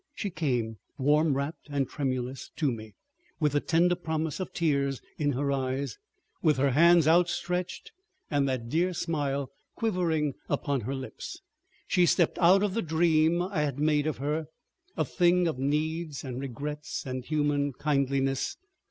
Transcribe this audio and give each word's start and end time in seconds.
She 0.15 0.31
came, 0.31 0.77
warm 0.97 1.35
wrapped 1.37 1.67
and 1.69 1.87
tremulous, 1.87 2.49
to 2.55 2.71
me, 2.71 2.95
with 3.39 3.51
the 3.51 3.59
tender 3.59 3.93
promise 3.93 4.39
of 4.39 4.51
tears 4.51 4.99
in 5.19 5.33
her 5.33 5.51
eyes, 5.51 5.99
with 6.41 6.57
her 6.57 6.71
hands 6.71 7.07
outstretched 7.07 7.91
and 8.27 8.49
that 8.49 8.67
dear 8.67 8.93
smile 8.93 9.51
quivering 9.75 10.33
upon 10.49 10.81
her 10.81 10.95
lips. 10.95 11.41
She 11.87 12.07
stepped 12.07 12.39
out 12.39 12.63
of 12.63 12.73
the 12.73 12.81
dream 12.81 13.43
I 13.43 13.61
had 13.61 13.77
made 13.77 14.07
of 14.07 14.17
her, 14.17 14.47
a 14.97 15.05
thing 15.05 15.47
of 15.47 15.59
needs 15.59 16.23
and 16.23 16.41
regrets 16.41 17.05
and 17.05 17.23
human 17.23 17.71
kindliness. 17.71 18.57